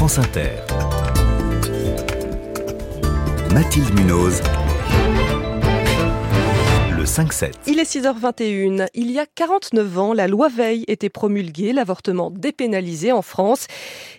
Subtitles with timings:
[0.00, 0.48] France Inter.
[3.52, 4.40] Mathilde Munoz.
[6.96, 7.52] Le 5-7.
[7.66, 8.88] Il est 6h21.
[8.94, 13.66] Il y a 49 ans, la loi Veil était promulguée, l'avortement dépénalisé en France.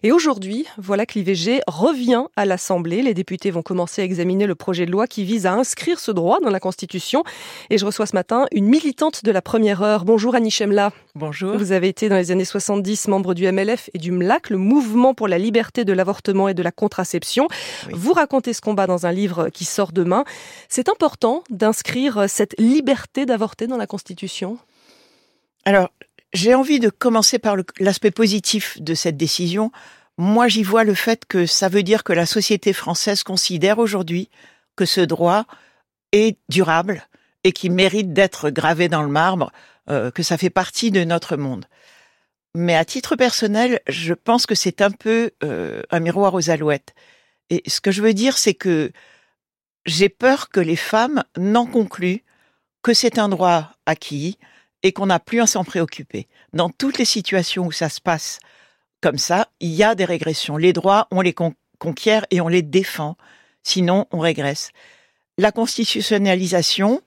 [0.04, 3.02] Et aujourd'hui, voilà que l'IVG revient à l'Assemblée.
[3.02, 6.12] Les députés vont commencer à examiner le projet de loi qui vise à inscrire ce
[6.12, 7.24] droit dans la Constitution.
[7.72, 10.06] Et je reçois ce matin une militante de la première heure.
[10.06, 10.92] Bonjour Annie Chemla.
[11.16, 11.58] Bonjour.
[11.58, 15.14] Vous avez été dans les années 70 membre du MLF et du MLAC, le mouvement
[15.14, 17.48] pour la liberté de l'avortement et de la contraception.
[17.88, 17.94] Oui.
[17.96, 20.24] Vous racontez ce combat dans un livre qui sort demain.
[20.70, 24.58] C'est important d'inscrire cette liberté d'avorter dans la Constitution?
[25.66, 25.90] Alors,
[26.34, 29.72] j'ai envie de commencer par l'aspect positif de cette décision.
[30.18, 34.30] Moi, j'y vois le fait que ça veut dire que la société française considère aujourd'hui
[34.78, 35.46] que ce droit
[36.14, 37.06] est durable
[37.44, 39.52] et qui mérite d'être gravé dans le marbre,
[39.90, 41.66] euh, que ça fait partie de notre monde.
[42.54, 46.94] Mais à titre personnel, je pense que c'est un peu euh, un miroir aux alouettes.
[47.50, 48.92] Et ce que je veux dire, c'est que
[49.86, 52.24] j'ai peur que les femmes n'en concluent
[52.84, 54.38] que c'est un droit acquis
[54.84, 56.28] et qu'on n'a plus à s'en préoccuper.
[56.54, 58.40] Dans toutes les situations où ça se passe
[59.02, 60.58] comme ça, il y a des régressions.
[60.58, 63.16] Les droits, on les con- conquiert et on les défend.
[63.64, 64.72] Sinon, on régresse.
[65.38, 67.02] La constitutionnalisation,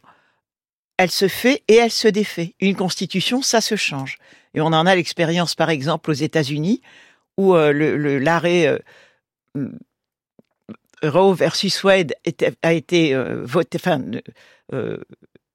[0.97, 2.55] elle se fait et elle se défait.
[2.61, 4.19] Une constitution, ça se change.
[4.55, 6.81] Et on en a l'expérience, par exemple, aux États-Unis,
[7.37, 7.73] où euh,
[8.21, 8.79] l'arrêt euh,
[9.55, 9.77] mm,
[11.03, 12.15] Roe versus Wade
[12.63, 13.79] a été euh, voté,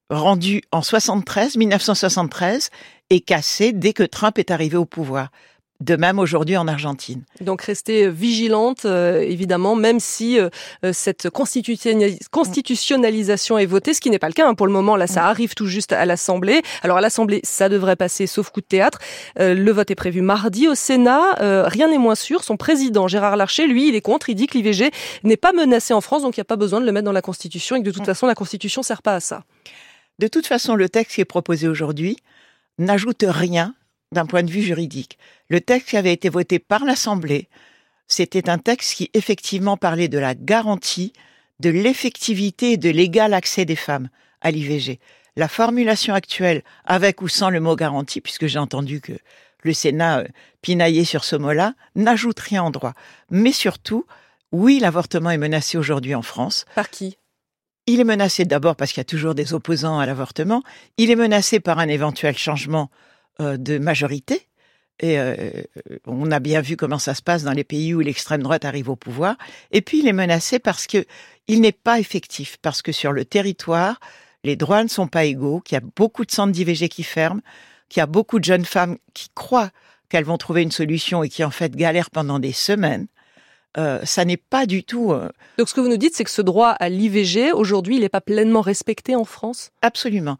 [0.10, 2.70] rendu en 73, 1973,
[3.10, 5.32] et cassé dès que Trump est arrivé au pouvoir.
[5.80, 7.24] De même aujourd'hui en Argentine.
[7.40, 10.50] Donc rester vigilante, euh, évidemment, même si euh,
[10.84, 14.74] euh, cette constitutionnalis- constitutionnalisation est votée, ce qui n'est pas le cas hein, pour le
[14.74, 14.98] moment.
[14.98, 16.62] Là, ça arrive tout juste à l'Assemblée.
[16.84, 19.00] Alors à l'Assemblée, ça devrait passer, sauf coup de théâtre.
[19.40, 21.40] Euh, le vote est prévu mardi au Sénat.
[21.42, 22.44] Euh, rien n'est moins sûr.
[22.44, 24.30] Son président, Gérard Larcher, lui, il est contre.
[24.30, 24.92] Il dit que l'IVG
[25.24, 27.14] n'est pas menacé en France, donc il n'y a pas besoin de le mettre dans
[27.14, 29.44] la Constitution et que de toute façon, la Constitution sert pas à ça.
[30.20, 32.18] De toute façon, le texte qui est proposé aujourd'hui
[32.78, 33.76] n'ajoute rien
[34.12, 35.18] d'un point de vue juridique.
[35.50, 37.48] Le texte qui avait été voté par l'Assemblée,
[38.08, 41.14] c'était un texte qui effectivement parlait de la garantie
[41.60, 44.10] de l'effectivité et de l'égal accès des femmes
[44.42, 45.00] à l'IVG.
[45.36, 49.14] La formulation actuelle, avec ou sans le mot garantie, puisque j'ai entendu que
[49.64, 50.28] le Sénat euh,
[50.62, 52.94] pinaillait sur ce mot-là, n'ajoute rien en droit.
[53.30, 54.06] Mais surtout,
[54.52, 56.66] oui, l'avortement est menacé aujourd'hui en France.
[56.76, 57.18] Par qui?
[57.86, 60.64] Il est menacé d'abord parce qu'il y a toujours des opposants à l'avortement.
[60.98, 62.90] Il est menacé par un éventuel changement
[63.40, 64.50] de majorité.
[65.00, 65.36] Et euh,
[66.06, 68.90] on a bien vu comment ça se passe dans les pays où l'extrême droite arrive
[68.90, 69.38] au pouvoir.
[69.72, 71.06] Et puis il est menacé parce que
[71.48, 74.00] il n'est pas effectif, parce que sur le territoire,
[74.44, 77.42] les droits ne sont pas égaux, qu'il y a beaucoup de centres d'IVG qui ferment,
[77.88, 79.72] qu'il y a beaucoup de jeunes femmes qui croient
[80.10, 83.08] qu'elles vont trouver une solution et qui en fait galèrent pendant des semaines.
[83.78, 86.32] Euh, ça n'est pas du tout euh, Donc ce que vous nous dites, c'est que
[86.32, 89.72] ce droit à l'IVG, aujourd'hui, il n'est pas pleinement respecté en France?
[89.82, 90.38] Absolument.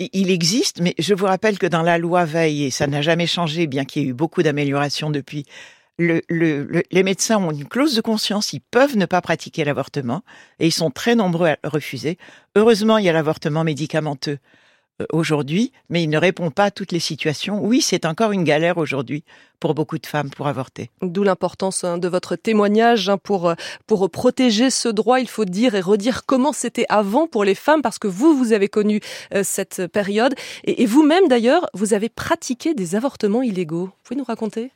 [0.00, 3.26] Il existe, mais je vous rappelle que dans la loi Veil, et ça n'a jamais
[3.26, 5.44] changé, bien qu'il y ait eu beaucoup d'améliorations depuis,
[5.98, 9.64] le, le- le- les médecins ont une clause de conscience, ils peuvent ne pas pratiquer
[9.64, 10.22] l'avortement,
[10.60, 12.16] et ils sont très nombreux à refuser.
[12.54, 14.38] Heureusement, il y a l'avortement médicamenteux
[15.12, 17.64] aujourd'hui, mais il ne répond pas à toutes les situations.
[17.64, 19.22] Oui, c'est encore une galère aujourd'hui
[19.60, 20.90] pour beaucoup de femmes pour avorter.
[21.02, 23.54] D'où l'importance hein, de votre témoignage hein, pour, euh,
[23.86, 25.20] pour protéger ce droit.
[25.20, 28.52] Il faut dire et redire comment c'était avant pour les femmes, parce que vous, vous
[28.52, 29.00] avez connu
[29.34, 30.34] euh, cette période.
[30.64, 33.86] Et, et vous-même, d'ailleurs, vous avez pratiqué des avortements illégaux.
[33.86, 34.70] Vous pouvez nous raconter?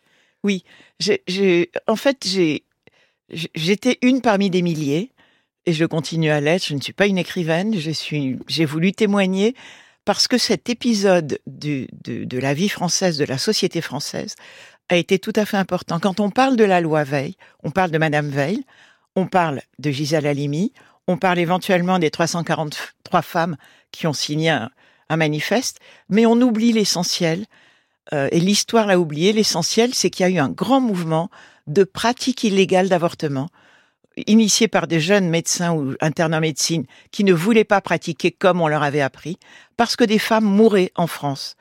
[0.98, 2.26] J'ai- en fait,
[3.30, 5.10] j'étais une parmi des milliers
[5.66, 6.66] et je continue à l'être.
[6.66, 7.78] Je ne suis pas une écrivaine.
[7.78, 9.54] Je suis, j'ai voulu témoigner
[10.04, 14.34] parce que cet épisode de, la vie française, de la société française,
[14.88, 16.00] a été tout à fait important.
[16.00, 18.64] Quand on parle de la loi Veil, on parle de Madame Veil,
[19.14, 20.72] on parle de Gisèle Halimi,
[21.06, 23.56] on parle éventuellement des 343 femmes
[23.90, 24.70] qui ont signé un,
[25.08, 27.46] un manifeste, mais on oublie l'essentiel.
[28.12, 29.32] Euh, et l'histoire l'a oublié.
[29.32, 31.30] L'essentiel, c'est qu'il y a eu un grand mouvement
[31.66, 33.48] de pratique illégale d'avortement,
[34.26, 38.60] initié par des jeunes médecins ou internes en médecine qui ne voulaient pas pratiquer comme
[38.60, 39.38] on leur avait appris,
[39.76, 41.56] parce que des femmes mouraient en France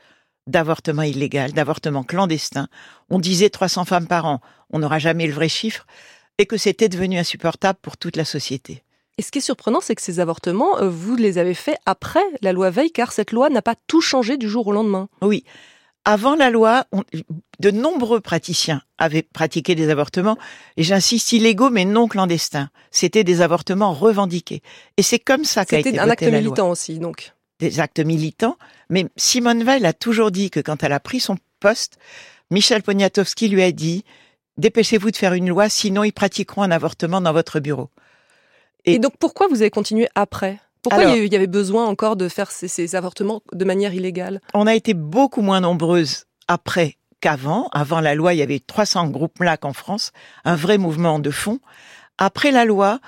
[0.48, 2.68] d'avortement illégal, d'avortement clandestin.
[3.10, 4.42] On disait 300 femmes par an.
[4.72, 5.86] On n'aura jamais le vrai chiffre.
[6.38, 8.84] Et que c'était devenu insupportable pour toute la société.
[9.18, 12.24] Et ce qui est surprenant, c'est que ces avortements, euh, vous les avez faits après
[12.42, 15.10] la loi Veil, car cette loi n'a pas tout changé du jour au lendemain.
[15.22, 15.44] Oui.
[16.04, 17.04] Avant la loi, on-
[17.60, 20.38] de nombreux praticiens avaient pratiqué des avortements,
[20.78, 22.70] et j'insiste, illégaux mais non clandestins.
[22.90, 24.62] C'était des avortements revendiqués.
[24.98, 26.40] Et c'est comme ça qu'a été C'était un acte la loi.
[26.40, 27.34] militant aussi, donc.
[27.60, 28.58] Des actes militants.
[28.90, 32.00] Mais Simone Veil a toujours dit que quand elle a pris son poste,
[32.50, 34.04] Michel Poniatowski lui a dit
[34.58, 37.90] dépêchez-vous de faire une loi, sinon ils pratiqueront un avortement dans votre bureau.
[38.86, 40.60] Et, donc pourquoi vous avez continué après?
[40.82, 44.42] Pourquoi Alors- il y avait besoin encore de faire ces, ces avortements de manière illégale?
[44.54, 47.70] On a été beaucoup moins nombreuses après qu'avant.
[47.72, 50.12] Avant la loi, il y avait 300 groupes MLAC en France,
[50.44, 51.60] un vrai mouvement de fond.
[52.18, 53.00] Après la loi,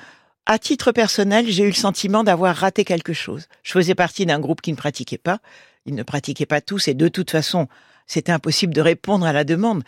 [0.45, 3.47] à titre personnel, j'ai eu le sentiment d'avoir raté quelque chose.
[3.63, 5.39] Je faisais partie d'un groupe qui ne pratiquait pas.
[5.85, 7.67] Ils ne pratiquaient pas tous et de toute façon,
[8.07, 9.83] c'était impossible de répondre à la demande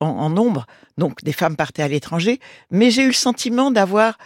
[0.00, 0.66] en, en nombre.
[0.98, 2.40] Donc, des femmes partaient à l'étranger.
[2.70, 4.16] Mais j'ai eu le sentiment d'avoir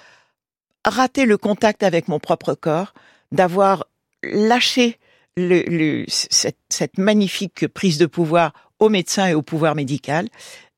[0.85, 2.94] raté le contact avec mon propre corps,
[3.32, 3.87] d'avoir
[4.23, 4.99] lâché
[5.37, 10.29] le, le- cette, cette magnifique prise de pouvoir aux médecins et au pouvoir médical.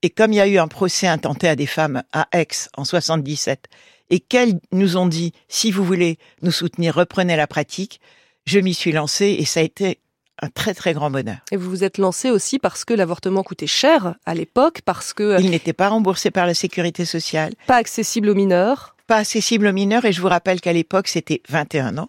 [0.03, 2.85] Et comme il y a eu un procès intenté à des femmes à Aix en
[2.85, 3.67] 77,
[4.11, 8.01] et qu'elles nous ont dit, si vous voulez nous soutenir, reprenez la pratique,
[8.45, 10.01] je m'y suis lancée et ça a été
[10.43, 11.39] un très très grand bonheur.
[11.53, 15.41] Et vous vous êtes lancé aussi parce que l'avortement coûtait cher à l'époque, parce que
[15.41, 18.97] Il n'était pas remboursé par la sécurité sociale, pas accessible aux mineurs.
[19.13, 22.09] Pas accessible aux mineurs, et je vous rappelle qu'à l'époque c'était 21 ans,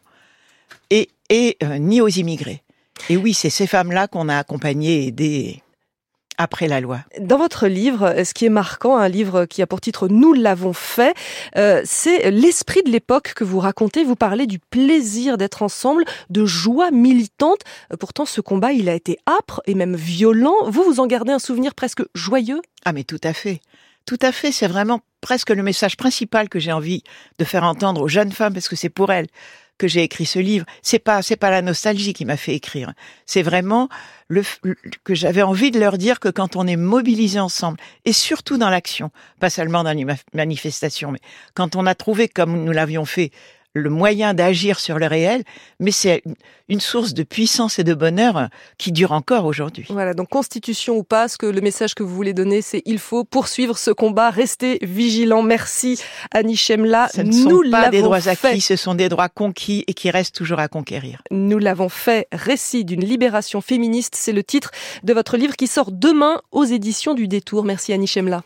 [0.90, 2.64] et, et euh, ni aux immigrés.
[3.10, 5.64] Et oui, c'est ces femmes-là qu'on a accompagnées et aidées
[6.38, 7.00] après la loi.
[7.20, 10.72] Dans votre livre, ce qui est marquant, un livre qui a pour titre Nous l'avons
[10.72, 11.14] fait,
[11.58, 14.06] euh, c'est l'esprit de l'époque que vous racontez.
[14.06, 17.64] Vous parlez du plaisir d'être ensemble, de joie militante.
[17.92, 20.56] Euh, Pourtant, ce combat, il a été âpre et même violent.
[20.68, 22.62] Vous, vous en gardez un souvenir presque joyeux?
[22.86, 23.60] Ah mais tout à fait.
[24.06, 27.04] Tout à fait, c'est vraiment presque le message principal que j'ai envie
[27.40, 29.28] de faire entendre aux jeunes femmes parce que c'est pour elles
[29.78, 30.66] que j'ai écrit ce livre.
[30.82, 32.94] C'est pas c'est pas la nostalgie qui m'a fait écrire.
[33.26, 33.90] C'est vraiment
[34.28, 34.44] le,
[35.04, 38.70] que j'avais envie de leur dire que quand on est mobilisé ensemble et surtout dans
[38.70, 39.10] l'action,
[39.40, 41.20] pas seulement dans les ma- manifestations, mais
[41.56, 43.32] quand on a trouvé comme nous l'avions fait
[43.74, 45.44] le moyen d'agir sur le réel,
[45.80, 46.22] mais c'est
[46.70, 48.50] une- source de puissance et de bonheur
[48.80, 49.86] qui dure encore aujourd'hui.
[49.90, 52.98] Voilà, donc constitution ou pas, ce que le message que vous voulez donner, c'est il
[52.98, 55.44] faut poursuivre ce combat, rester vigilant.
[55.44, 56.00] Merci
[56.32, 57.10] Annie Chemla.
[57.14, 58.48] Ce ne Nous sont pas des droits fait.
[58.48, 61.22] acquis, ce sont des droits conquis et qui restent toujours à conquérir.
[61.30, 62.28] Nous l'avons fait.
[62.32, 64.72] Récit d'une libération féministe, c'est le titre
[65.04, 67.64] de votre livre qui sort demain aux éditions du Détour.
[67.66, 68.42] Merci Annie Chemla.